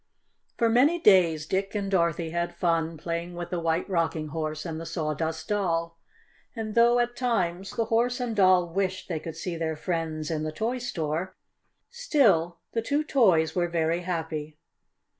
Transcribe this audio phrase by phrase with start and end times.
[0.57, 4.81] For many days Dick and Dorothy had fun playing with the White Rocking Horse and
[4.81, 5.99] the Sawdust Doll.
[6.55, 10.41] And though, at times, the Horse and Doll wished they could see their friends in
[10.41, 11.35] the toy store,
[11.91, 14.57] still the two toys were very happy.